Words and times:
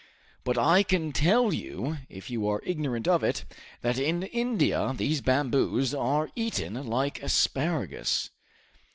"But 0.43 0.57
I 0.57 0.81
can 0.81 1.11
tell 1.11 1.53
you, 1.53 1.99
if 2.09 2.31
you 2.31 2.47
are 2.47 2.63
ignorant 2.65 3.07
of 3.07 3.23
it, 3.23 3.45
that 3.81 3.99
in 3.99 4.23
India 4.23 4.93
these 4.97 5.21
bamboos 5.21 5.93
are 5.93 6.31
eaten 6.35 6.87
like 6.87 7.21
asparagus." 7.21 8.31